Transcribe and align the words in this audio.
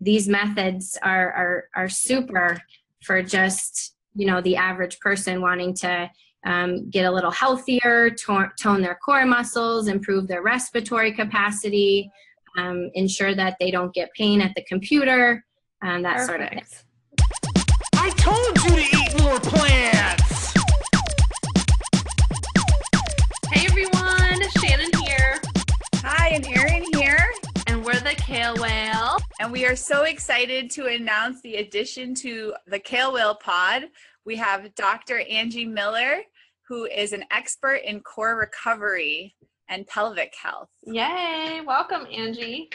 these 0.00 0.28
methods 0.28 0.98
are, 1.02 1.32
are, 1.32 1.64
are 1.74 1.88
super 1.88 2.58
for 3.02 3.22
just, 3.22 3.96
you 4.14 4.26
know, 4.26 4.40
the 4.40 4.56
average 4.56 4.98
person 5.00 5.40
wanting 5.40 5.74
to 5.74 6.10
um, 6.46 6.88
get 6.90 7.04
a 7.04 7.10
little 7.10 7.30
healthier, 7.30 8.10
tone, 8.10 8.50
tone 8.60 8.80
their 8.80 8.98
core 9.04 9.26
muscles, 9.26 9.88
improve 9.88 10.28
their 10.28 10.42
respiratory 10.42 11.12
capacity, 11.12 12.10
um, 12.56 12.90
ensure 12.94 13.34
that 13.34 13.56
they 13.60 13.70
don't 13.70 13.92
get 13.92 14.12
pain 14.14 14.40
at 14.40 14.54
the 14.54 14.62
computer, 14.62 15.44
um, 15.82 16.02
that 16.02 16.16
Perfect. 16.16 16.28
sort 16.28 16.40
of 16.42 16.48
thing. 16.50 16.64
I 17.94 18.10
told 18.10 18.56
you 18.64 18.76
to 18.76 18.96
eat 18.96 19.22
more 19.22 19.40
plants! 19.40 20.54
Hey 23.52 23.66
everyone, 23.66 24.48
Shannon 24.60 24.90
here. 25.04 25.40
Hi, 25.96 26.28
and 26.28 26.46
Erin 26.46 26.84
here. 26.94 27.32
And 27.66 27.84
we're 27.84 28.00
the 28.00 28.14
Kale 28.16 28.54
Whale. 28.56 29.07
And 29.40 29.52
we 29.52 29.66
are 29.66 29.76
so 29.76 30.02
excited 30.02 30.68
to 30.72 30.86
announce 30.86 31.40
the 31.42 31.56
addition 31.56 32.12
to 32.16 32.54
the 32.66 32.80
Kale 32.80 33.12
Whale 33.12 33.36
Pod. 33.36 33.84
We 34.24 34.34
have 34.34 34.74
Dr. 34.74 35.20
Angie 35.20 35.64
Miller, 35.64 36.22
who 36.66 36.86
is 36.86 37.12
an 37.12 37.22
expert 37.30 37.82
in 37.84 38.00
core 38.00 38.36
recovery 38.36 39.36
and 39.68 39.86
pelvic 39.86 40.34
health. 40.34 40.70
Yay! 40.82 41.60
Welcome, 41.64 42.08
Angie. 42.12 42.68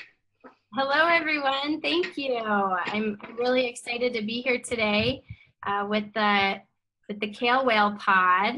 Hello, 0.73 1.05
everyone. 1.05 1.81
Thank 1.81 2.15
you. 2.15 2.37
I'm 2.37 3.19
really 3.37 3.67
excited 3.67 4.13
to 4.13 4.21
be 4.21 4.41
here 4.41 4.59
today 4.59 5.25
uh, 5.67 5.85
with 5.89 6.05
the 6.13 6.61
with 7.09 7.19
the 7.19 7.27
Kale 7.27 7.65
Whale 7.65 7.97
Pod. 7.99 8.55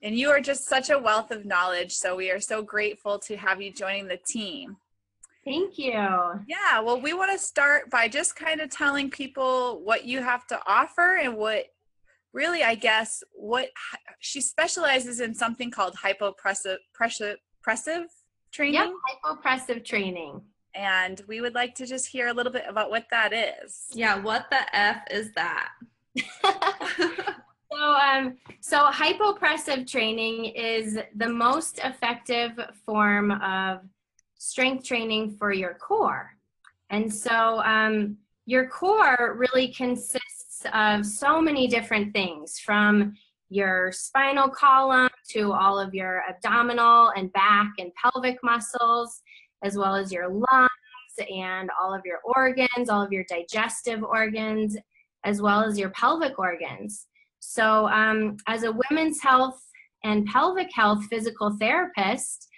And 0.00 0.16
you 0.16 0.30
are 0.30 0.40
just 0.40 0.68
such 0.68 0.90
a 0.90 0.98
wealth 0.98 1.32
of 1.32 1.44
knowledge, 1.44 1.92
so 1.92 2.14
we 2.14 2.30
are 2.30 2.40
so 2.40 2.62
grateful 2.62 3.18
to 3.18 3.36
have 3.36 3.60
you 3.60 3.72
joining 3.72 4.06
the 4.06 4.20
team. 4.28 4.76
Thank 5.44 5.78
you. 5.78 5.92
Yeah, 5.92 6.80
well, 6.82 7.00
we 7.00 7.14
want 7.14 7.32
to 7.32 7.38
start 7.38 7.90
by 7.90 8.08
just 8.08 8.36
kind 8.36 8.60
of 8.60 8.70
telling 8.70 9.10
people 9.10 9.80
what 9.82 10.04
you 10.04 10.22
have 10.22 10.46
to 10.48 10.60
offer 10.66 11.16
and 11.16 11.36
what 11.36 11.66
really, 12.32 12.62
I 12.62 12.74
guess, 12.74 13.22
what 13.32 13.68
she 14.18 14.40
specializes 14.40 15.20
in 15.20 15.34
something 15.34 15.70
called 15.70 15.94
hypopressive 15.96 16.76
pressure, 16.92 17.36
pressive 17.62 18.04
training. 18.52 18.74
Yep, 18.74 18.90
hypopressive 19.24 19.84
training. 19.84 20.42
And 20.74 21.20
we 21.26 21.40
would 21.40 21.54
like 21.54 21.74
to 21.76 21.86
just 21.86 22.06
hear 22.06 22.28
a 22.28 22.32
little 22.32 22.52
bit 22.52 22.64
about 22.68 22.90
what 22.90 23.06
that 23.10 23.32
is. 23.32 23.86
Yeah, 23.92 24.20
what 24.20 24.50
the 24.50 24.76
F 24.76 25.02
is 25.10 25.32
that? 25.34 25.70
so, 27.72 27.80
um, 27.80 28.36
so 28.60 28.90
hypopressive 28.90 29.90
training 29.90 30.44
is 30.46 30.98
the 31.16 31.28
most 31.28 31.80
effective 31.82 32.52
form 32.84 33.32
of 33.32 33.80
strength 34.40 34.84
training 34.84 35.36
for 35.38 35.52
your 35.52 35.74
core. 35.74 36.34
And 36.88 37.12
so, 37.14 37.60
um, 37.62 38.16
your 38.46 38.68
core 38.68 39.36
really 39.38 39.68
consists 39.68 40.64
of 40.72 41.06
so 41.06 41.40
many 41.40 41.68
different 41.68 42.12
things 42.12 42.58
from 42.58 43.14
your 43.50 43.92
spinal 43.92 44.48
column 44.48 45.10
to 45.28 45.52
all 45.52 45.78
of 45.78 45.94
your 45.94 46.22
abdominal 46.28 47.12
and 47.16 47.32
back 47.32 47.70
and 47.78 47.92
pelvic 47.94 48.38
muscles, 48.42 49.20
as 49.62 49.76
well 49.76 49.94
as 49.94 50.10
your 50.10 50.28
lungs 50.28 50.70
and 51.30 51.70
all 51.80 51.94
of 51.94 52.00
your 52.06 52.20
organs, 52.24 52.88
all 52.88 53.02
of 53.02 53.12
your 53.12 53.24
digestive 53.28 54.02
organs, 54.02 54.76
as 55.24 55.42
well 55.42 55.62
as 55.62 55.78
your 55.78 55.90
pelvic 55.90 56.38
organs. 56.38 57.06
So, 57.40 57.88
um, 57.88 58.38
as 58.46 58.62
a 58.62 58.72
women's 58.72 59.20
health 59.20 59.60
and 60.02 60.26
pelvic 60.26 60.70
health 60.74 61.04
physical 61.10 61.56
therapist, 61.60 62.49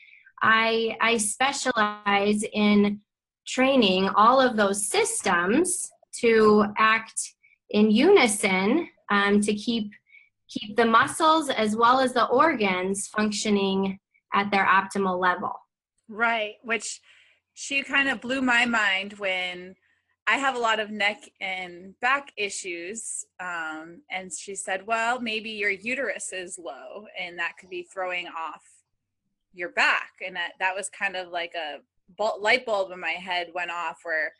I, 0.42 0.96
I 1.00 1.16
specialize 1.18 2.44
in 2.52 3.00
training 3.46 4.08
all 4.10 4.40
of 4.40 4.56
those 4.56 4.86
systems 4.86 5.90
to 6.20 6.66
act 6.78 7.34
in 7.70 7.90
unison 7.90 8.88
um, 9.10 9.40
to 9.40 9.54
keep 9.54 9.92
keep 10.48 10.76
the 10.76 10.84
muscles 10.84 11.48
as 11.48 11.74
well 11.74 11.98
as 11.98 12.12
the 12.12 12.26
organs 12.26 13.08
functioning 13.08 13.98
at 14.34 14.50
their 14.50 14.66
optimal 14.66 15.18
level. 15.18 15.52
Right, 16.08 16.56
which 16.62 17.00
she 17.54 17.82
kind 17.82 18.08
of 18.10 18.20
blew 18.20 18.42
my 18.42 18.66
mind 18.66 19.14
when 19.14 19.76
I 20.26 20.36
have 20.36 20.54
a 20.54 20.58
lot 20.58 20.78
of 20.78 20.90
neck 20.90 21.22
and 21.40 21.98
back 22.00 22.32
issues. 22.36 23.24
Um, 23.40 24.02
and 24.10 24.30
she 24.30 24.54
said, 24.54 24.86
well, 24.86 25.20
maybe 25.20 25.50
your 25.50 25.70
uterus 25.70 26.32
is 26.32 26.58
low 26.58 27.06
and 27.18 27.38
that 27.38 27.56
could 27.58 27.70
be 27.70 27.82
throwing 27.82 28.26
off 28.26 28.62
your 29.52 29.70
back. 29.70 30.10
And 30.24 30.36
that, 30.36 30.52
that 30.60 30.74
was 30.74 30.88
kind 30.88 31.16
of 31.16 31.28
like 31.28 31.52
a 31.54 31.78
light 32.40 32.66
bulb 32.66 32.92
in 32.92 33.00
my 33.00 33.10
head 33.10 33.48
went 33.54 33.70
off 33.70 34.00
where 34.02 34.34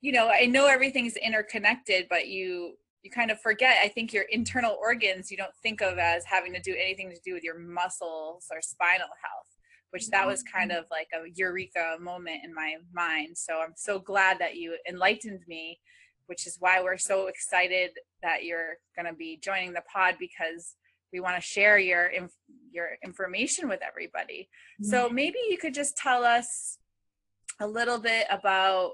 you 0.00 0.12
know 0.12 0.28
i 0.28 0.46
know 0.46 0.66
everything's 0.66 1.16
interconnected 1.16 2.06
but 2.08 2.28
you 2.28 2.74
you 3.06 3.10
kind 3.10 3.30
of 3.30 3.40
forget. 3.40 3.78
I 3.84 3.88
think 3.88 4.12
your 4.12 4.24
internal 4.24 4.76
organs 4.80 5.30
you 5.30 5.36
don't 5.36 5.54
think 5.62 5.80
of 5.80 5.96
as 5.96 6.24
having 6.24 6.52
to 6.54 6.60
do 6.60 6.74
anything 6.74 7.08
to 7.10 7.20
do 7.24 7.34
with 7.34 7.44
your 7.44 7.58
muscles 7.58 8.46
or 8.50 8.60
spinal 8.60 9.06
health 9.22 9.46
which 9.90 10.10
that 10.10 10.26
was 10.26 10.40
mm-hmm. 10.40 10.58
kind 10.58 10.72
of 10.72 10.84
like 10.90 11.06
a 11.14 11.30
eureka 11.34 11.96
moment 12.00 12.40
in 12.44 12.52
my 12.52 12.74
mind. 12.92 13.38
So 13.38 13.60
i'm 13.62 13.74
so 13.76 13.98
glad 13.98 14.38
that 14.40 14.56
you 14.56 14.76
enlightened 14.88 15.40
me 15.46 15.78
which 16.26 16.48
is 16.48 16.56
why 16.58 16.82
we're 16.82 16.98
so 16.98 17.28
excited 17.28 17.92
that 18.22 18.42
you're 18.42 18.78
going 18.96 19.06
to 19.06 19.16
be 19.16 19.38
joining 19.40 19.72
the 19.72 19.82
pod 19.92 20.16
because 20.18 20.74
we 21.12 21.20
want 21.20 21.36
to 21.36 21.40
share 21.40 21.78
your 21.78 22.10
your 22.76 22.90
information 23.04 23.68
with 23.68 23.80
everybody 23.86 24.48
so 24.82 25.08
maybe 25.08 25.38
you 25.50 25.58
could 25.58 25.74
just 25.74 25.96
tell 25.96 26.22
us 26.24 26.78
a 27.60 27.66
little 27.66 27.98
bit 27.98 28.26
about 28.30 28.92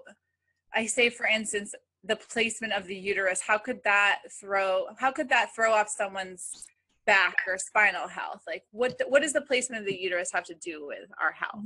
I 0.74 0.86
say, 0.86 1.10
for 1.10 1.26
instance, 1.26 1.74
the 2.04 2.16
placement 2.16 2.72
of 2.72 2.86
the 2.86 2.96
uterus. 2.96 3.40
How 3.40 3.58
could 3.58 3.80
that 3.84 4.20
throw? 4.40 4.86
How 4.98 5.12
could 5.12 5.28
that 5.28 5.54
throw 5.54 5.72
off 5.72 5.88
someone's 5.88 6.66
back 7.06 7.34
or 7.46 7.58
spinal 7.58 8.08
health? 8.08 8.42
Like, 8.46 8.64
what 8.70 9.00
what 9.08 9.22
does 9.22 9.32
the 9.32 9.42
placement 9.42 9.82
of 9.82 9.86
the 9.86 9.96
uterus 9.96 10.30
have 10.32 10.44
to 10.44 10.54
do 10.54 10.86
with 10.86 11.10
our 11.20 11.32
health? 11.32 11.64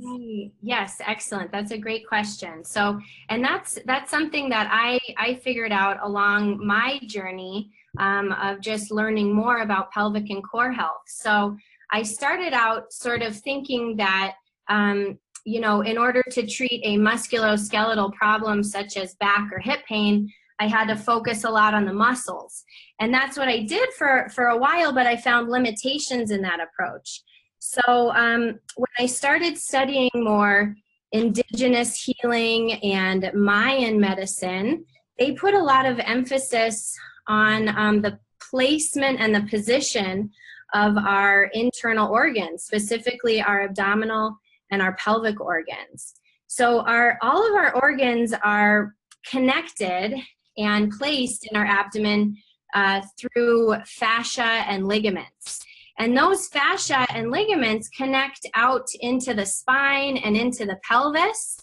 Yes, 0.61 1.01
excellent. 1.05 1.51
That's 1.51 1.71
a 1.71 1.77
great 1.77 2.07
question. 2.07 2.63
So, 2.63 2.99
and 3.29 3.43
that's 3.43 3.79
that's 3.85 4.11
something 4.11 4.49
that 4.49 4.67
I 4.71 4.99
I 5.17 5.35
figured 5.35 5.71
out 5.71 5.97
along 6.03 6.65
my 6.65 6.99
journey 7.07 7.71
um, 7.97 8.31
of 8.33 8.61
just 8.61 8.91
learning 8.91 9.33
more 9.33 9.61
about 9.61 9.91
pelvic 9.91 10.29
and 10.29 10.43
core 10.43 10.71
health. 10.71 11.03
So, 11.07 11.57
I 11.91 12.03
started 12.03 12.53
out 12.53 12.91
sort 12.91 13.21
of 13.21 13.35
thinking 13.35 13.97
that 13.97 14.33
um, 14.69 15.17
you 15.47 15.61
know, 15.61 15.79
in 15.79 15.97
order 15.97 16.21
to 16.31 16.45
treat 16.45 16.81
a 16.83 16.97
musculoskeletal 16.97 18.13
problem 18.13 18.61
such 18.63 18.97
as 18.97 19.15
back 19.15 19.49
or 19.53 19.59
hip 19.59 19.79
pain, 19.87 20.29
I 20.59 20.67
had 20.67 20.87
to 20.89 20.95
focus 20.97 21.45
a 21.45 21.49
lot 21.49 21.73
on 21.73 21.85
the 21.85 21.93
muscles. 21.93 22.65
And 22.99 23.13
that's 23.13 23.37
what 23.37 23.47
I 23.47 23.63
did 23.63 23.87
for, 23.97 24.27
for 24.35 24.47
a 24.47 24.57
while, 24.57 24.91
but 24.91 25.07
I 25.07 25.15
found 25.15 25.49
limitations 25.49 26.31
in 26.31 26.41
that 26.41 26.59
approach. 26.59 27.23
So 27.59 28.11
um, 28.11 28.59
when 28.75 28.91
I 28.99 29.05
started 29.05 29.57
studying 29.57 30.09
more 30.15 30.75
indigenous 31.13 31.95
healing 31.95 32.73
and 32.83 33.31
Mayan 33.33 34.01
medicine, 34.01 34.83
they 35.17 35.31
put 35.31 35.53
a 35.53 35.63
lot 35.63 35.85
of 35.85 35.97
emphasis 35.99 36.93
on 37.29 37.69
um, 37.69 38.01
the 38.01 38.19
placement 38.51 39.21
and 39.21 39.33
the 39.33 39.47
position 39.49 40.29
of 40.73 40.97
our 40.97 41.49
internal 41.53 42.11
organs, 42.11 42.63
specifically 42.63 43.41
our 43.41 43.61
abdominal 43.61 44.37
and 44.71 44.81
our 44.81 44.95
pelvic 44.95 45.39
organs. 45.39 46.15
So 46.47 46.81
our 46.81 47.17
all 47.21 47.47
of 47.47 47.55
our 47.55 47.75
organs 47.75 48.33
are 48.33 48.95
connected 49.29 50.15
and 50.57 50.91
placed 50.91 51.47
in 51.47 51.57
our 51.57 51.65
abdomen 51.65 52.35
uh, 52.73 53.01
through 53.19 53.75
fascia 53.85 54.41
and 54.41 54.87
ligaments. 54.87 55.59
And 55.99 56.15
those 56.15 56.47
fascia 56.47 57.05
and 57.13 57.31
ligaments 57.31 57.89
connect 57.89 58.45
out 58.55 58.87
into 58.99 59.33
the 59.33 59.45
spine 59.45 60.17
and 60.17 60.37
into 60.37 60.65
the 60.65 60.77
pelvis. 60.87 61.57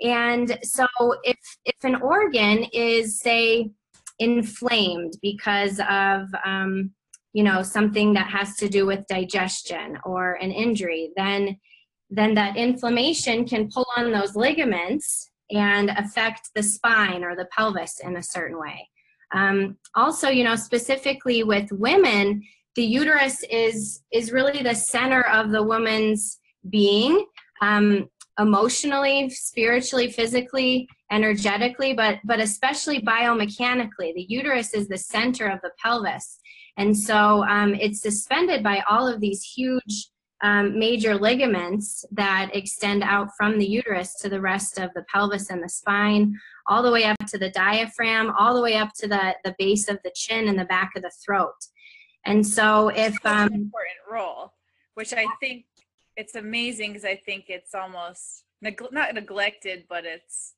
And 0.00 0.58
so 0.62 0.86
if 1.24 1.38
if 1.64 1.84
an 1.84 1.96
organ 1.96 2.64
is 2.72 3.20
say 3.20 3.70
inflamed 4.18 5.14
because 5.20 5.80
of 5.90 6.28
um, 6.44 6.92
you 7.32 7.42
know 7.42 7.62
something 7.62 8.12
that 8.14 8.28
has 8.28 8.56
to 8.56 8.68
do 8.68 8.86
with 8.86 9.06
digestion 9.06 9.98
or 10.04 10.34
an 10.34 10.50
injury, 10.50 11.12
then 11.16 11.58
then 12.10 12.34
that 12.34 12.56
inflammation 12.56 13.46
can 13.46 13.70
pull 13.70 13.86
on 13.96 14.12
those 14.12 14.36
ligaments 14.36 15.30
and 15.50 15.90
affect 15.90 16.50
the 16.54 16.62
spine 16.62 17.24
or 17.24 17.34
the 17.34 17.48
pelvis 17.56 18.00
in 18.00 18.16
a 18.16 18.22
certain 18.22 18.58
way. 18.58 18.88
Um, 19.34 19.78
also, 19.94 20.28
you 20.28 20.44
know, 20.44 20.56
specifically 20.56 21.42
with 21.42 21.70
women, 21.72 22.42
the 22.76 22.84
uterus 22.84 23.42
is 23.50 24.02
is 24.12 24.32
really 24.32 24.62
the 24.62 24.74
center 24.74 25.22
of 25.22 25.50
the 25.50 25.62
woman's 25.62 26.38
being, 26.70 27.24
um, 27.60 28.08
emotionally, 28.38 29.28
spiritually, 29.30 30.10
physically, 30.10 30.88
energetically, 31.10 31.92
but 31.92 32.18
but 32.24 32.40
especially 32.40 33.00
biomechanically. 33.00 34.14
The 34.14 34.26
uterus 34.28 34.74
is 34.74 34.88
the 34.88 34.98
center 34.98 35.46
of 35.46 35.60
the 35.62 35.70
pelvis, 35.82 36.38
and 36.76 36.96
so 36.96 37.44
um, 37.44 37.74
it's 37.74 38.00
suspended 38.00 38.62
by 38.62 38.82
all 38.88 39.06
of 39.06 39.20
these 39.20 39.42
huge 39.42 40.08
um, 40.42 40.76
major 40.76 41.14
ligaments 41.14 42.04
that 42.10 42.50
extend 42.52 43.02
out 43.04 43.28
from 43.36 43.58
the 43.58 43.66
uterus 43.66 44.14
to 44.16 44.28
the 44.28 44.40
rest 44.40 44.78
of 44.78 44.90
the 44.94 45.04
pelvis 45.12 45.50
and 45.50 45.62
the 45.62 45.68
spine, 45.68 46.36
all 46.66 46.82
the 46.82 46.90
way 46.90 47.04
up 47.04 47.16
to 47.28 47.38
the 47.38 47.50
diaphragm, 47.50 48.32
all 48.38 48.54
the 48.54 48.62
way 48.62 48.76
up 48.76 48.90
to 48.96 49.06
the, 49.06 49.34
the 49.44 49.54
base 49.58 49.88
of 49.88 49.98
the 50.02 50.10
chin 50.14 50.48
and 50.48 50.58
the 50.58 50.64
back 50.64 50.90
of 50.96 51.02
the 51.02 51.12
throat. 51.24 51.54
And 52.24 52.44
so 52.44 52.88
if 52.88 53.14
Such 53.14 53.24
an 53.24 53.38
um, 53.38 53.52
important 53.52 53.98
role, 54.10 54.52
which 54.94 55.12
I 55.12 55.26
think 55.40 55.64
it's 56.16 56.34
amazing 56.34 56.90
because 56.90 57.04
I 57.04 57.16
think 57.16 57.44
it's 57.48 57.74
almost 57.74 58.44
neg- 58.60 58.82
not 58.90 59.14
neglected, 59.14 59.84
but 59.88 60.04
it's 60.04 60.54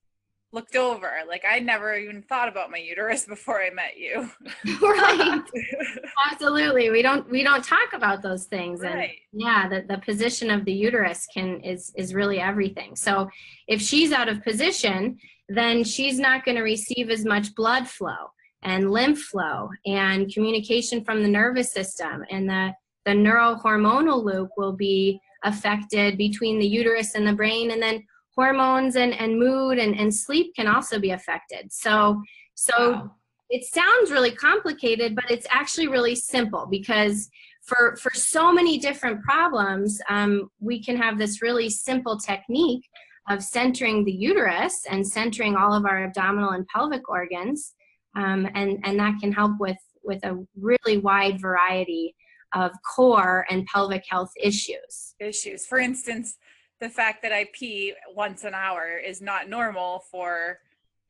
looked 0.55 0.77
over. 0.77 1.11
Like 1.29 1.45
I 1.47 1.59
never 1.59 1.95
even 1.95 2.23
thought 2.23 2.49
about 2.49 2.71
my 2.71 2.79
uterus 2.79 3.25
before 3.29 3.61
I 3.61 3.71
met 3.71 3.99
you. 3.99 4.31
right, 4.81 5.43
absolutely, 6.31 6.91
we 6.91 7.03
don't 7.03 7.29
we 7.31 7.43
don't 7.43 7.65
talk 7.65 7.93
about 7.93 8.23
those 8.23 8.45
things, 8.45 8.83
and 8.83 9.07
yeah, 9.33 9.69
the, 9.69 9.85
the 9.87 9.99
position 9.99 10.51
of 10.51 10.65
the 10.65 10.73
uterus 10.73 11.27
can 11.35 11.61
is 11.61 11.93
is 11.97 12.15
really 12.15 12.41
everything. 12.41 12.97
So 12.97 13.29
if 13.67 13.83
she's 13.83 14.13
out 14.13 14.29
of 14.29 14.43
position, 14.43 15.19
then 15.49 15.85
she's 15.85 16.19
not 16.19 16.45
going 16.45 16.57
to 16.57 16.63
receive 16.63 17.11
as 17.11 17.25
much 17.25 17.55
blood 17.55 17.87
flow 17.87 18.31
and 18.63 18.91
lymph 18.91 19.19
flow 19.19 19.69
and 19.85 20.33
communication 20.33 21.05
from 21.05 21.23
the 21.23 21.29
nervous 21.29 21.73
system 21.73 22.25
and 22.31 22.49
the 22.49 22.73
the 23.05 23.11
neurohormonal 23.11 24.25
loop 24.25 24.49
will 24.57 24.73
be 24.73 25.21
affected 25.45 26.17
between 26.17 26.59
the 26.59 26.67
uterus 26.67 27.15
and 27.15 27.27
the 27.27 27.33
brain 27.35 27.71
and 27.71 27.83
then 27.83 28.03
hormones 28.37 28.97
and, 28.97 29.13
and 29.15 29.39
mood 29.39 29.79
and, 29.79 29.95
and 29.95 30.15
sleep 30.15 30.55
can 30.55 30.67
also 30.67 30.99
be 30.99 31.11
affected 31.11 31.73
so 31.73 32.21
so 32.55 32.93
Wow. 32.93 33.11
it 33.51 33.65
sounds 33.65 34.11
really 34.11 34.33
complicated 34.33 35.15
but 35.15 35.31
it's 35.31 35.47
actually 35.51 35.89
really 35.89 36.15
simple 36.15 36.67
because 36.71 37.29
for 37.63 37.97
for 37.97 38.11
so 38.15 38.53
many 38.53 38.79
different 38.79 39.23
problems 39.23 40.01
um, 40.09 40.51
we 40.61 40.83
can 40.83 40.97
have 40.97 41.19
this 41.19 41.43
really 41.43 41.71
simple 41.71 42.19
technique 42.19 42.85
of 43.31 43.43
centering 43.43 44.05
the 44.05 44.13
uterus 44.13 44.85
and 44.91 45.07
centering 45.07 45.57
all 45.57 45.73
of 45.73 45.87
our 45.87 46.05
abdominal 46.05 46.51
and 46.51 46.67
pelvic 46.69 47.09
organs 47.09 47.75
um, 48.17 48.49
and 48.55 48.79
and 48.85 48.99
that 48.99 49.15
can 49.21 49.33
help 49.33 49.53
with 49.59 49.79
with 50.03 50.23
a 50.25 50.47
really 50.61 50.99
wide 50.99 51.41
variety 51.41 52.15
of 52.55 52.71
core 52.95 53.47
and 53.51 53.67
pelvic 53.67 54.05
health 54.09 54.31
issues 54.41 55.15
issues. 55.21 55.67
For 55.67 55.79
instance, 55.79 56.37
the 56.81 56.89
fact 56.89 57.23
that 57.23 57.33
I 57.33 57.49
pee 57.53 57.95
once 58.15 58.45
an 58.45 58.55
hour 58.55 58.97
is 58.97 59.21
not 59.21 59.49
normal 59.49 60.05
for 60.11 60.59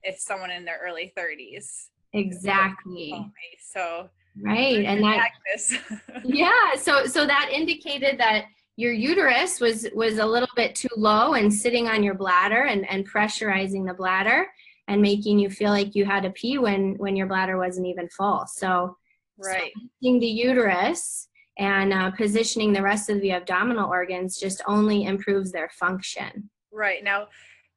if 0.03 0.19
someone 0.19 0.51
in 0.51 0.65
their 0.65 0.81
early 0.85 1.13
30s. 1.17 1.89
exactly. 2.13 3.15
So 3.61 4.11
right 4.43 4.85
and 4.85 5.03
that 5.05 5.31
yeah 6.25 6.75
so 6.75 7.07
so 7.07 7.25
that 7.25 7.51
indicated 7.53 8.19
that 8.19 8.47
your 8.77 8.93
uterus 8.93 9.61
was 9.61 9.87
was 9.95 10.19
a 10.19 10.27
little 10.27 10.49
bit 10.57 10.75
too 10.75 10.89
low 10.97 11.35
and 11.35 11.53
sitting 11.53 11.89
on 11.89 12.03
your 12.03 12.15
bladder 12.15 12.65
and 12.65 12.89
and 12.91 13.09
pressurizing 13.09 13.87
the 13.87 13.95
bladder 13.95 14.47
and 14.89 15.01
making 15.01 15.39
you 15.39 15.49
feel 15.49 15.71
like 15.71 15.95
you 15.95 16.05
had 16.05 16.25
to 16.25 16.31
pee 16.31 16.59
when 16.59 16.95
when 16.95 17.15
your 17.15 17.27
bladder 17.27 17.57
wasn't 17.57 17.87
even 17.87 18.09
full 18.09 18.45
so 18.47 18.97
right. 19.39 19.73
lifting 20.03 20.19
the 20.19 20.27
uterus 20.27 21.29
and 21.59 21.93
uh, 21.93 22.11
positioning 22.13 22.73
the 22.73 22.83
rest 22.83 23.09
of 23.11 23.21
the 23.21 23.33
abdominal 23.33 23.89
organs 23.89 24.39
just 24.39 24.63
only 24.67 25.05
improves 25.05 25.53
their 25.53 25.69
function 25.69 26.51
Right. 26.75 27.05
Now, 27.05 27.29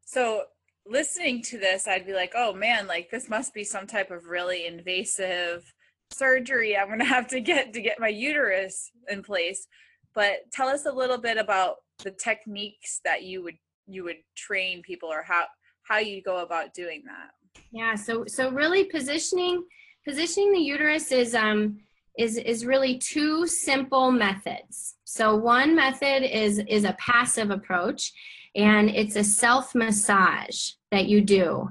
so 0.03 0.43
listening 0.85 1.43
to 1.43 1.59
this, 1.59 1.87
I'd 1.87 2.07
be 2.07 2.13
like, 2.13 2.33
oh 2.35 2.53
man, 2.53 2.87
like 2.87 3.11
this 3.11 3.29
must 3.29 3.53
be 3.53 3.63
some 3.63 3.85
type 3.85 4.09
of 4.09 4.25
really 4.25 4.65
invasive 4.65 5.71
surgery 6.11 6.77
I'm 6.77 6.87
going 6.87 6.99
to 6.99 7.05
have 7.05 7.27
to 7.27 7.39
get 7.39 7.73
to 7.73 7.81
get 7.81 7.99
my 7.99 8.07
uterus 8.07 8.91
in 9.09 9.21
place. 9.21 9.67
But 10.15 10.51
tell 10.51 10.67
us 10.67 10.87
a 10.87 10.91
little 10.91 11.19
bit 11.19 11.37
about 11.37 11.75
the 12.03 12.11
techniques 12.11 12.99
that 13.05 13.23
you 13.23 13.43
would 13.43 13.57
you 13.85 14.03
would 14.03 14.17
train 14.35 14.81
people 14.81 15.09
or 15.09 15.21
how 15.21 15.45
how 15.83 15.99
you 15.99 16.21
go 16.23 16.41
about 16.41 16.73
doing 16.73 17.03
that. 17.05 17.61
Yeah, 17.71 17.93
so 17.95 18.25
so 18.25 18.49
really 18.49 18.85
positioning 18.85 19.63
positioning 20.07 20.53
the 20.53 20.59
uterus 20.59 21.11
is 21.11 21.35
um 21.35 21.79
is 22.17 22.37
is 22.37 22.65
really 22.65 22.97
two 22.97 23.47
simple 23.47 24.11
methods. 24.11 24.95
So 25.03 25.35
one 25.35 25.75
method 25.75 26.23
is 26.23 26.59
is 26.67 26.83
a 26.83 26.97
passive 26.99 27.51
approach 27.51 28.11
and 28.55 28.89
it's 28.89 29.15
a 29.15 29.23
self 29.23 29.75
massage 29.75 30.71
that 30.91 31.07
you 31.07 31.21
do. 31.21 31.69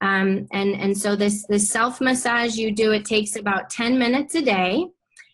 Um, 0.00 0.46
and 0.52 0.74
and 0.74 0.96
so 0.96 1.16
this 1.16 1.46
this 1.46 1.68
self 1.70 2.00
massage 2.00 2.56
you 2.56 2.72
do 2.72 2.92
it 2.92 3.04
takes 3.04 3.36
about 3.36 3.70
10 3.70 3.98
minutes 3.98 4.34
a 4.34 4.42
day 4.42 4.86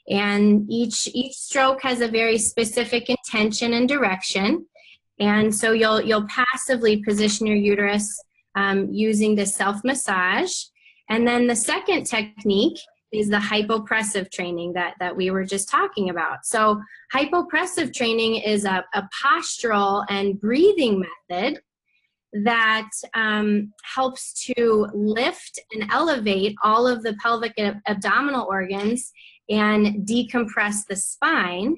and 0.09 0.67
each 0.71 1.09
each 1.15 1.35
stroke 1.35 1.83
has 1.83 2.01
a 2.01 2.09
very 2.09 2.39
specific 2.39 3.11
intention 3.11 3.75
and 3.75 3.89
direction 3.89 4.67
and 5.21 5.55
so 5.55 5.73
you'll 5.73 6.01
you'll 6.01 6.27
passively 6.29 7.03
position 7.03 7.47
your 7.47 7.57
uterus 7.57 8.19
um, 8.55 8.89
using 8.91 9.35
the 9.35 9.47
self 9.47 9.83
massage. 9.85 10.53
And 11.09 11.27
then 11.27 11.47
the 11.47 11.57
second 11.57 12.05
technique 12.05 12.79
is 13.15 13.29
the 13.29 13.39
hypopressive 13.39 14.31
training 14.31 14.73
that, 14.75 14.95
that 15.01 15.17
we 15.17 15.31
were 15.31 15.45
just 15.45 15.69
talking 15.69 16.11
about. 16.11 16.45
So, 16.45 16.81
hypopressive 17.13 17.95
training 17.95 18.37
is 18.37 18.65
a, 18.65 18.85
a 18.95 19.09
postural 19.25 20.05
and 20.09 20.41
breathing 20.41 21.05
method 21.31 21.61
that 22.45 22.91
um, 23.15 23.73
helps 23.85 24.45
to 24.45 24.89
lift 24.93 25.61
and 25.73 25.89
elevate 25.93 26.57
all 26.63 26.87
of 26.87 27.03
the 27.03 27.15
pelvic 27.23 27.55
and 27.57 27.81
abdominal 27.87 28.47
organs 28.49 29.13
and 29.49 30.07
decompress 30.07 30.85
the 30.87 30.97
spine. 30.97 31.77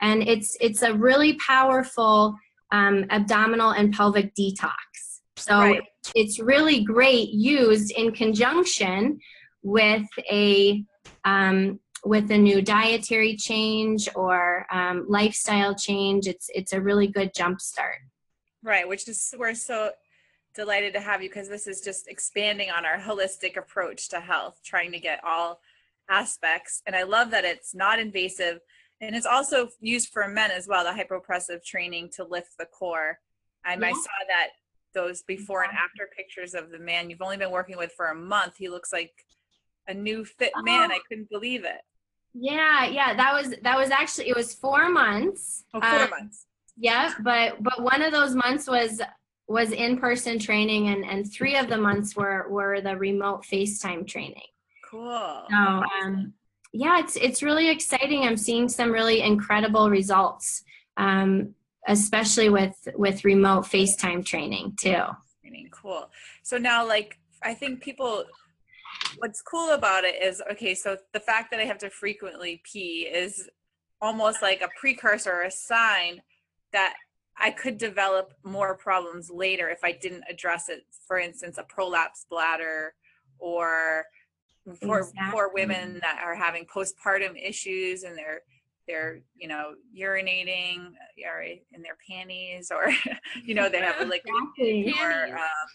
And 0.00 0.22
it's, 0.22 0.56
it's 0.60 0.82
a 0.82 0.94
really 0.94 1.34
powerful 1.34 2.36
um, 2.70 3.06
abdominal 3.10 3.70
and 3.70 3.92
pelvic 3.92 4.34
detox. 4.36 4.72
So 5.36 5.58
Right. 5.58 5.82
it's 6.14 6.38
really 6.38 6.84
great 6.84 7.30
used 7.30 7.90
in 7.92 8.12
conjunction 8.12 9.18
with 9.68 10.06
a 10.30 10.82
um, 11.24 11.78
with 12.04 12.30
a 12.30 12.38
new 12.38 12.62
dietary 12.62 13.36
change 13.36 14.08
or 14.14 14.66
um, 14.72 15.04
lifestyle 15.08 15.74
change. 15.74 16.26
It's 16.26 16.48
it's 16.54 16.72
a 16.72 16.80
really 16.80 17.06
good 17.06 17.32
jump 17.34 17.60
start. 17.60 17.98
Right, 18.62 18.88
which 18.88 19.06
is 19.08 19.34
we're 19.38 19.54
so 19.54 19.90
delighted 20.54 20.94
to 20.94 21.00
have 21.00 21.22
you 21.22 21.28
because 21.28 21.48
this 21.48 21.66
is 21.66 21.80
just 21.80 22.08
expanding 22.08 22.70
on 22.70 22.84
our 22.86 22.98
holistic 22.98 23.56
approach 23.56 24.08
to 24.08 24.20
health, 24.20 24.58
trying 24.64 24.90
to 24.92 24.98
get 24.98 25.22
all 25.22 25.60
aspects. 26.08 26.82
And 26.86 26.96
I 26.96 27.02
love 27.02 27.30
that 27.30 27.44
it's 27.44 27.74
not 27.74 28.00
invasive 28.00 28.60
and 29.00 29.14
it's 29.14 29.26
also 29.26 29.68
used 29.80 30.08
for 30.08 30.26
men 30.26 30.50
as 30.50 30.66
well, 30.66 30.82
the 30.82 30.90
hypopressive 30.90 31.62
training 31.64 32.10
to 32.16 32.24
lift 32.24 32.56
the 32.58 32.66
core. 32.66 33.20
And 33.64 33.84
I 33.84 33.90
Yeah. 33.90 33.94
saw 33.94 34.18
that 34.28 34.48
those 34.94 35.22
before 35.22 35.62
and 35.62 35.72
after 35.72 36.08
pictures 36.16 36.54
of 36.54 36.70
the 36.70 36.78
man 36.78 37.10
you've 37.10 37.22
only 37.22 37.36
been 37.36 37.50
working 37.50 37.76
with 37.76 37.92
for 37.92 38.06
a 38.06 38.14
month. 38.14 38.56
He 38.56 38.68
looks 38.68 38.92
like 38.92 39.12
a 39.88 39.94
new 39.94 40.24
fit 40.24 40.52
man. 40.62 40.92
I 40.92 41.00
couldn't 41.08 41.30
believe 41.30 41.64
it. 41.64 41.80
Yeah, 42.34 42.86
yeah, 42.86 43.14
that 43.14 43.32
was 43.32 43.54
that 43.62 43.76
was 43.76 43.90
actually 43.90 44.28
it 44.28 44.36
was 44.36 44.54
four 44.54 44.88
months. 44.88 45.64
Oh, 45.74 45.80
four 45.80 46.02
Um, 46.04 46.10
months. 46.10 46.46
Yeah, 46.76 47.14
but 47.20 47.62
but 47.62 47.82
one 47.82 48.02
of 48.02 48.12
those 48.12 48.34
months 48.34 48.68
was 48.68 49.00
was 49.48 49.72
in 49.72 49.98
person 49.98 50.38
training, 50.38 50.88
and 50.88 51.04
and 51.04 51.30
three 51.32 51.56
of 51.56 51.68
the 51.68 51.78
months 51.78 52.14
were 52.14 52.46
were 52.48 52.80
the 52.80 52.96
remote 52.96 53.42
FaceTime 53.42 54.06
training. 54.06 54.46
Cool. 54.88 55.44
So 55.50 55.56
um, 55.56 56.34
yeah, 56.72 57.00
it's 57.00 57.16
it's 57.16 57.42
really 57.42 57.68
exciting. 57.68 58.22
I'm 58.22 58.36
seeing 58.36 58.68
some 58.68 58.92
really 58.92 59.22
incredible 59.22 59.90
results, 59.90 60.62
um, 60.96 61.54
especially 61.88 62.50
with 62.50 62.76
with 62.94 63.24
remote 63.24 63.64
FaceTime 63.64 64.24
training 64.24 64.76
too. 64.78 65.02
Cool. 65.70 66.10
So 66.42 66.58
now, 66.58 66.86
like, 66.86 67.18
I 67.42 67.54
think 67.54 67.80
people, 67.80 68.24
what's 69.18 69.42
cool 69.42 69.70
about 69.72 70.04
it 70.04 70.22
is 70.22 70.42
okay, 70.52 70.74
so 70.74 70.96
the 71.12 71.20
fact 71.20 71.50
that 71.50 71.60
I 71.60 71.64
have 71.64 71.78
to 71.78 71.90
frequently 71.90 72.62
pee 72.64 73.08
is 73.12 73.48
almost 74.00 74.42
like 74.42 74.60
a 74.60 74.68
precursor 74.78 75.32
or 75.32 75.42
a 75.42 75.50
sign 75.50 76.22
that 76.72 76.94
I 77.36 77.50
could 77.50 77.78
develop 77.78 78.34
more 78.44 78.76
problems 78.76 79.30
later 79.30 79.68
if 79.68 79.84
I 79.84 79.92
didn't 79.92 80.24
address 80.28 80.68
it. 80.68 80.84
For 81.06 81.18
instance, 81.18 81.58
a 81.58 81.64
prolapsed 81.64 82.28
bladder 82.30 82.94
or 83.38 84.04
for, 84.80 85.04
for 85.32 85.52
women 85.54 85.98
that 86.02 86.20
are 86.24 86.34
having 86.34 86.66
postpartum 86.66 87.34
issues 87.42 88.02
and 88.02 88.16
they're 88.16 88.42
they're 88.86 89.20
you 89.36 89.48
know 89.48 89.74
urinating 89.96 90.90
or 91.24 91.42
in 91.42 91.82
their 91.82 91.96
panties 92.10 92.70
or 92.74 92.90
you 93.44 93.54
know 93.54 93.68
they 93.68 93.80
have 93.80 93.96
like 94.08 94.24
Exactly. 94.58 94.94
or 95.00 95.36
um, 95.36 95.68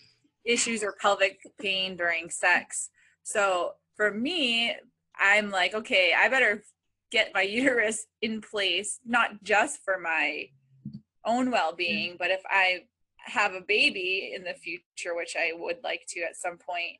issues 0.46 0.84
or 0.84 0.96
pelvic 1.02 1.40
pain 1.60 1.96
during 1.96 2.30
sex. 2.30 2.90
So 3.24 3.74
for 3.96 4.12
me, 4.12 4.76
I'm 5.18 5.50
like, 5.50 5.74
okay, 5.74 6.14
I 6.18 6.28
better 6.30 6.64
get 7.12 7.32
my 7.34 7.42
uterus 7.42 8.06
in 8.22 8.42
place, 8.42 9.00
not 9.06 9.44
just 9.44 9.80
for 9.84 10.00
my 10.00 10.46
own 11.26 11.52
well 11.52 11.74
being, 11.74 12.16
but 12.20 12.32
if 12.32 12.42
I 12.50 12.82
have 13.26 13.54
a 13.54 13.62
baby 13.62 14.34
in 14.36 14.44
the 14.44 14.54
future, 14.54 15.16
which 15.16 15.36
I 15.38 15.52
would 15.56 15.78
like 15.84 16.02
to 16.10 16.22
at 16.22 16.36
some 16.36 16.58
point, 16.58 16.98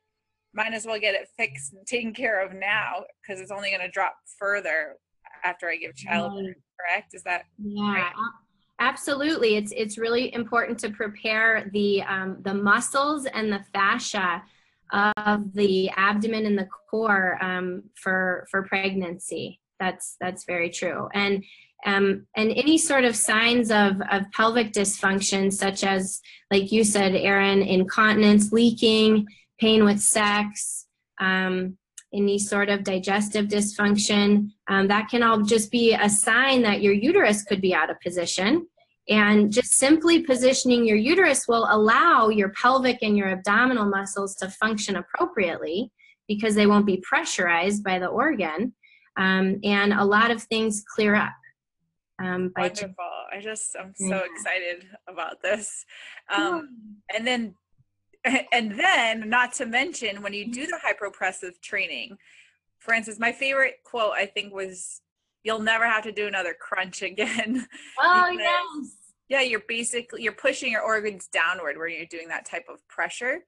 might 0.54 0.72
as 0.72 0.86
well 0.86 0.98
get 0.98 1.14
it 1.14 1.28
fixed 1.36 1.74
and 1.74 1.86
taken 1.86 2.14
care 2.14 2.44
of 2.44 2.54
now 2.54 3.04
because 3.20 3.40
it's 3.40 3.50
only 3.50 3.70
going 3.70 3.82
to 3.82 3.88
drop 3.88 4.16
further 4.38 4.96
after 5.44 5.68
I 5.68 5.76
give 5.76 5.94
child. 5.96 6.32
Right. 6.34 6.54
Correct? 6.80 7.14
Is 7.14 7.22
that 7.24 7.44
Yeah, 7.58 7.92
Right. 7.94 8.12
absolutely. 8.78 9.56
It's 9.56 9.72
it's 9.76 9.98
really 9.98 10.32
important 10.34 10.78
to 10.80 10.90
prepare 10.90 11.70
the 11.72 12.02
um, 12.02 12.38
the 12.42 12.54
muscles 12.54 13.26
and 13.26 13.52
the 13.52 13.64
fascia 13.72 14.42
of 14.92 15.52
the 15.54 15.90
abdomen 15.90 16.46
and 16.46 16.58
the 16.58 16.68
core 16.90 17.42
um, 17.42 17.84
for 17.94 18.46
for 18.50 18.62
pregnancy. 18.62 19.60
That's 19.80 20.16
that's 20.20 20.44
very 20.44 20.70
true. 20.70 21.08
And 21.14 21.44
um, 21.86 22.26
and 22.36 22.50
any 22.52 22.78
sort 22.78 23.04
of 23.04 23.16
signs 23.16 23.70
of 23.70 24.00
of 24.10 24.30
pelvic 24.32 24.72
dysfunction, 24.72 25.52
such 25.52 25.84
as 25.84 26.20
like 26.50 26.72
you 26.72 26.84
said, 26.84 27.14
Erin, 27.14 27.62
incontinence, 27.62 28.52
leaking, 28.52 29.26
pain 29.58 29.84
with 29.84 30.00
sex. 30.00 30.86
Um, 31.20 31.76
any 32.12 32.38
sort 32.38 32.68
of 32.68 32.84
digestive 32.84 33.46
dysfunction, 33.46 34.50
um, 34.68 34.86
that 34.86 35.08
can 35.08 35.22
all 35.22 35.42
just 35.42 35.70
be 35.70 35.94
a 35.94 36.08
sign 36.08 36.62
that 36.62 36.80
your 36.80 36.92
uterus 36.92 37.42
could 37.42 37.60
be 37.60 37.74
out 37.74 37.90
of 37.90 38.00
position. 38.00 38.68
And 39.08 39.52
just 39.52 39.74
simply 39.74 40.22
positioning 40.22 40.86
your 40.86 40.96
uterus 40.96 41.46
will 41.46 41.66
allow 41.70 42.28
your 42.28 42.50
pelvic 42.50 42.98
and 43.02 43.16
your 43.16 43.28
abdominal 43.28 43.86
muscles 43.86 44.34
to 44.36 44.48
function 44.48 44.96
appropriately 44.96 45.90
because 46.26 46.54
they 46.54 46.66
won't 46.66 46.86
be 46.86 47.02
pressurized 47.02 47.84
by 47.84 47.98
the 47.98 48.06
organ. 48.06 48.74
Um, 49.16 49.60
and 49.62 49.92
a 49.92 50.04
lot 50.04 50.30
of 50.30 50.42
things 50.42 50.82
clear 50.94 51.14
up. 51.14 51.34
Um, 52.22 52.52
by 52.54 52.62
wonderful? 52.62 52.94
I 53.32 53.40
just 53.40 53.76
I'm 53.78 53.92
so 53.94 54.06
Yeah. 54.06 54.22
excited 54.24 54.86
about 55.06 55.42
this. 55.42 55.84
Um, 56.30 57.00
and 57.14 57.26
then 57.26 57.54
and 58.52 58.78
then 58.78 59.28
not 59.28 59.52
to 59.54 59.66
mention 59.66 60.22
when 60.22 60.32
you 60.32 60.50
do 60.50 60.66
the 60.66 60.78
hypopressive 60.84 61.60
training 61.60 62.16
for 62.78 62.94
instance 62.94 63.18
my 63.18 63.32
favorite 63.32 63.76
quote 63.84 64.12
i 64.14 64.26
think 64.26 64.52
was 64.52 65.02
you'll 65.44 65.60
never 65.60 65.84
have 65.84 66.02
to 66.02 66.12
do 66.12 66.26
another 66.26 66.54
crunch 66.58 67.02
again 67.02 67.66
oh, 68.00 68.30
yes. 68.30 68.90
yeah 69.28 69.40
you're 69.40 69.62
basically 69.68 70.22
you're 70.22 70.32
pushing 70.32 70.72
your 70.72 70.82
organs 70.82 71.28
downward 71.28 71.76
when 71.78 71.90
you're 71.90 72.06
doing 72.06 72.28
that 72.28 72.44
type 72.44 72.66
of 72.68 72.86
pressure 72.88 73.40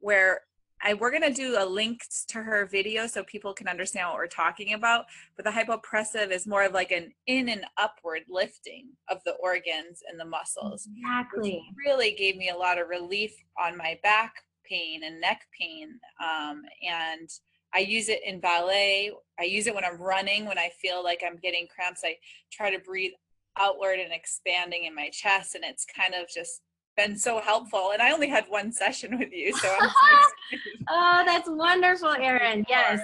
where 0.00 0.40
I, 0.84 0.94
we're 0.94 1.12
going 1.12 1.22
to 1.22 1.32
do 1.32 1.54
a 1.60 1.64
link 1.64 2.02
to 2.30 2.42
her 2.42 2.66
video 2.66 3.06
so 3.06 3.22
people 3.22 3.54
can 3.54 3.68
understand 3.68 4.08
what 4.08 4.16
we're 4.16 4.26
talking 4.26 4.74
about 4.74 5.04
but 5.36 5.44
the 5.44 5.52
hypopressive 5.52 6.32
is 6.32 6.46
more 6.46 6.64
of 6.64 6.72
like 6.72 6.90
an 6.90 7.12
in 7.28 7.48
and 7.48 7.64
upward 7.78 8.22
lifting 8.28 8.88
of 9.08 9.18
the 9.24 9.34
organs 9.34 10.02
and 10.10 10.18
the 10.18 10.24
muscles 10.24 10.88
Exactly. 10.96 11.62
really 11.86 12.12
gave 12.14 12.36
me 12.36 12.48
a 12.48 12.56
lot 12.56 12.80
of 12.80 12.88
relief 12.88 13.32
on 13.56 13.76
my 13.76 13.96
back 14.02 14.34
pain 14.72 15.02
and 15.04 15.20
neck 15.20 15.42
pain. 15.58 15.98
Um, 16.22 16.62
and 16.82 17.28
I 17.74 17.80
use 17.80 18.08
it 18.08 18.20
in 18.24 18.40
ballet. 18.40 19.12
I 19.38 19.44
use 19.44 19.66
it 19.66 19.74
when 19.74 19.84
I'm 19.84 20.00
running, 20.00 20.46
when 20.46 20.58
I 20.58 20.70
feel 20.80 21.02
like 21.02 21.22
I'm 21.26 21.36
getting 21.36 21.66
cramps. 21.74 22.02
I 22.04 22.16
try 22.50 22.70
to 22.70 22.78
breathe 22.78 23.12
outward 23.58 23.98
and 23.98 24.12
expanding 24.12 24.84
in 24.84 24.94
my 24.94 25.08
chest, 25.10 25.54
and 25.54 25.64
it's 25.64 25.84
kind 25.84 26.14
of 26.14 26.28
just 26.28 26.62
been 26.96 27.16
so 27.16 27.40
helpful. 27.40 27.90
And 27.92 28.02
I 28.02 28.12
only 28.12 28.28
had 28.28 28.44
one 28.48 28.72
session 28.72 29.18
with 29.18 29.32
you, 29.32 29.54
so 29.56 29.68
I'm 29.80 29.88
so. 29.88 30.58
Oh, 30.90 31.22
that's 31.24 31.48
wonderful, 31.48 32.10
Erin. 32.10 32.64
Yes. 32.68 33.00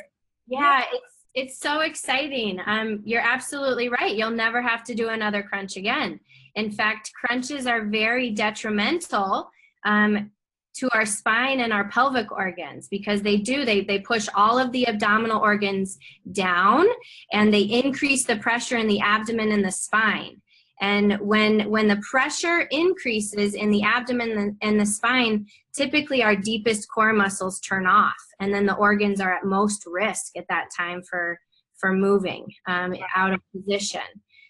Yeah, 0.47 0.83
it's 0.93 1.19
it's 1.35 1.59
so 1.61 1.81
exciting. 1.81 2.59
Um, 2.67 3.01
you're 3.05 3.23
absolutely 3.23 3.89
right. 3.89 4.15
You'll 4.15 4.31
never 4.31 4.61
have 4.61 4.83
to 4.85 4.95
do 4.95 5.09
another 5.09 5.43
crunch 5.43 5.77
again. 5.77 6.21
In 6.57 6.71
fact, 6.71 7.13
crunches 7.15 7.67
are 7.67 7.85
very 7.85 8.31
detrimental 8.31 9.51
um, 9.85 10.31
to 10.79 10.89
our 10.95 11.07
spine 11.07 11.61
and 11.61 11.73
our 11.73 11.89
pelvic 11.89 12.31
organs 12.31 12.89
because 12.89 13.23
they 13.23 13.37
do 13.37 13.65
they 13.65 13.83
they 13.83 13.99
push 13.99 14.29
all 14.35 14.59
of 14.59 14.73
the 14.73 14.87
abdominal 14.89 15.41
organs 15.41 15.99
down 16.33 16.87
and 17.33 17.53
they 17.53 17.63
increase 17.63 18.25
the 18.25 18.37
pressure 18.37 18.77
in 18.77 18.87
the 18.87 19.01
abdomen 19.01 19.53
and 19.53 19.65
the 19.65 19.73
spine. 19.73 20.41
And 20.81 21.19
when 21.19 21.69
when 21.69 21.89
the 21.89 22.01
pressure 22.09 22.61
increases 22.71 23.55
in 23.55 23.71
the 23.71 23.83
abdomen 23.83 24.57
and- 24.63 24.81
the 24.81 24.87
spine, 24.87 25.47
typically 25.75 26.23
our 26.23 26.37
deepest 26.37 26.89
core 26.89 27.13
muscles 27.13 27.61
turn 27.61 27.87
off 27.87 28.17
and 28.41 28.53
then 28.53 28.67
the 28.67 28.75
organs 28.75 29.21
are 29.21 29.33
at 29.35 29.45
most 29.45 29.85
risk 29.87 30.37
at 30.37 30.47
that 30.49 30.67
time 30.77 31.03
for 31.03 31.39
for 31.77 31.93
moving 31.93 32.47
um, 32.67 32.95
out 33.15 33.33
of 33.33 33.41
position 33.55 34.09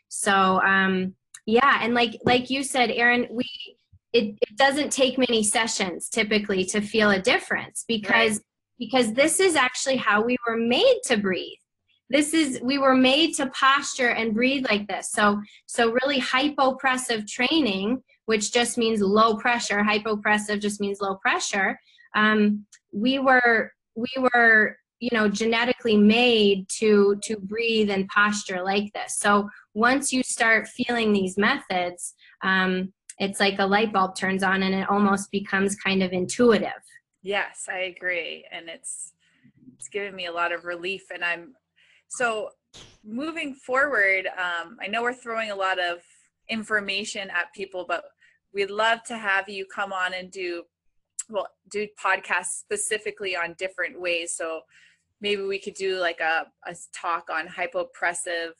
so 0.08 0.60
um, 0.62 1.14
yeah 1.46 1.80
and 1.82 1.94
like 1.94 2.18
like 2.24 2.48
you 2.48 2.62
said 2.62 2.90
Erin 2.90 3.28
we 3.30 3.44
it, 4.12 4.36
it 4.40 4.56
doesn't 4.56 4.90
take 4.90 5.18
many 5.18 5.42
sessions 5.42 6.08
typically 6.08 6.64
to 6.66 6.80
feel 6.80 7.10
a 7.10 7.20
difference 7.20 7.84
because 7.86 8.40
because 8.78 9.12
this 9.12 9.40
is 9.40 9.56
actually 9.56 9.96
how 9.96 10.22
we 10.22 10.36
were 10.46 10.56
made 10.56 11.00
to 11.04 11.16
breathe. 11.16 11.58
This 12.10 12.32
is 12.32 12.60
we 12.62 12.78
were 12.78 12.94
made 12.94 13.34
to 13.34 13.48
posture 13.48 14.10
and 14.10 14.34
breathe 14.34 14.64
like 14.70 14.86
this. 14.88 15.10
So 15.10 15.40
so 15.66 15.90
really 15.90 16.20
hypopressive 16.20 17.26
training 17.26 18.02
which 18.26 18.52
just 18.52 18.76
means 18.76 19.00
low 19.00 19.36
pressure 19.36 19.78
hypopressive 19.78 20.60
just 20.60 20.80
means 20.80 21.00
low 21.00 21.16
pressure 21.16 21.78
um, 22.14 22.66
we 22.92 23.18
were 23.18 23.72
we 23.94 24.08
were 24.18 24.76
you 25.00 25.10
know 25.12 25.28
genetically 25.28 25.96
made 25.96 26.68
to 26.68 27.18
to 27.22 27.36
breathe 27.36 27.90
and 27.90 28.08
posture 28.08 28.62
like 28.62 28.92
this. 28.92 29.18
So 29.18 29.48
once 29.74 30.12
you 30.12 30.22
start 30.22 30.68
feeling 30.68 31.12
these 31.12 31.36
methods 31.36 32.14
um, 32.42 32.92
it's 33.18 33.40
like 33.40 33.58
a 33.58 33.66
light 33.66 33.92
bulb 33.92 34.14
turns 34.14 34.42
on 34.42 34.62
and 34.62 34.74
it 34.74 34.88
almost 34.88 35.30
becomes 35.30 35.74
kind 35.76 36.02
of 36.02 36.12
intuitive 36.12 36.82
Yes, 37.22 37.66
I 37.68 37.80
agree, 37.80 38.46
and 38.50 38.68
it's 38.68 39.12
it's 39.76 39.88
given 39.88 40.14
me 40.14 40.26
a 40.26 40.32
lot 40.32 40.52
of 40.52 40.64
relief. 40.64 41.02
And 41.12 41.24
I'm 41.24 41.54
so 42.08 42.50
moving 43.04 43.54
forward. 43.54 44.26
Um, 44.26 44.76
I 44.80 44.86
know 44.86 45.02
we're 45.02 45.12
throwing 45.12 45.50
a 45.50 45.56
lot 45.56 45.78
of 45.78 45.98
information 46.48 47.28
at 47.30 47.52
people, 47.54 47.84
but 47.86 48.04
we'd 48.54 48.70
love 48.70 49.02
to 49.04 49.18
have 49.18 49.48
you 49.48 49.66
come 49.66 49.92
on 49.92 50.14
and 50.14 50.30
do 50.30 50.64
well 51.28 51.48
do 51.70 51.86
podcasts 52.02 52.60
specifically 52.60 53.36
on 53.36 53.54
different 53.58 54.00
ways. 54.00 54.34
So 54.34 54.62
maybe 55.20 55.42
we 55.42 55.58
could 55.58 55.74
do 55.74 55.98
like 55.98 56.20
a, 56.20 56.46
a 56.66 56.76
talk 56.94 57.28
on 57.30 57.48
hypopressive 57.48 58.52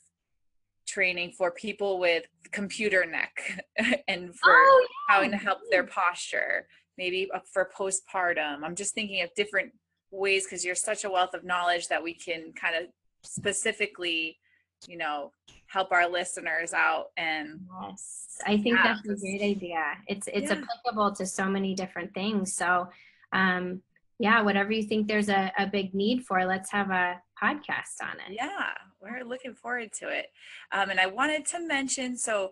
training 0.89 1.33
for 1.37 1.51
people 1.53 1.99
with 1.99 2.25
computer 2.51 3.05
neck 3.07 3.65
and 4.09 4.35
for 4.35 4.51
oh 4.53 4.87
how 5.09 5.21
to 5.21 5.37
help 5.37 5.59
their 5.71 5.85
posture 5.85 6.67
maybe 6.97 7.31
for 7.53 7.71
postpartum 7.77 8.65
i'm 8.65 8.75
just 8.75 8.95
thinking 8.95 9.23
of 9.23 9.31
different 9.37 9.71
ways 10.11 10.45
because 10.45 10.65
you're 10.65 10.75
such 10.75 11.05
a 11.05 11.11
wealth 11.11 11.35
of 11.35 11.45
knowledge 11.45 11.89
that 11.89 12.03
we 12.03 12.15
can 12.15 12.53
kind 12.55 12.75
of 12.75 12.85
specifically 13.23 14.39
you 14.87 14.97
know 14.97 15.31
help 15.67 15.93
our 15.93 16.09
listeners 16.09 16.73
out 16.73 17.07
and 17.17 17.61
Yes, 17.83 18.39
I 18.47 18.57
think 18.57 18.77
Yeah, 18.77 18.95
that's 18.95 19.09
a 19.09 19.21
great 19.21 19.43
idea. 19.43 19.85
It's 20.07 20.29
it's 20.33 20.51
Yeah. 20.51 20.63
applicable 20.63 21.15
to 21.17 21.27
so 21.27 21.47
many 21.47 21.75
different 21.75 22.15
things. 22.15 22.55
So, 22.55 22.89
um, 23.33 23.83
yeah, 24.19 24.41
whatever 24.43 24.73
you 24.73 24.85
think 24.85 25.09
there's 25.09 25.29
a, 25.29 25.53
a 25.59 25.67
big 25.67 25.95
need 25.95 26.25
for, 26.27 26.45
let's 26.45 26.71
have 26.71 26.91
a 26.91 27.21
podcast 27.41 28.03
on 28.03 28.17
it. 28.27 28.35
yeah 28.35 28.71
we're 29.01 29.25
looking 29.25 29.55
forward 29.55 29.93
to 29.93 30.09
it. 30.09 30.27
Um, 30.73 30.91
and 30.91 31.01
i 31.01 31.07
wanted 31.07 31.47
to 31.47 31.61
mention 31.67 32.17
so 32.17 32.51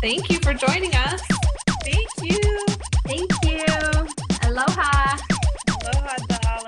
Thank 0.00 0.30
you 0.30 0.38
for 0.38 0.54
joining 0.54 0.94
us. 0.94 1.20
Thank 1.84 2.08
you. 2.22 2.66
Thank 3.06 3.30
you. 3.44 4.48
Aloha. 4.48 5.37
Aloha 5.88 6.16
to 6.28 6.67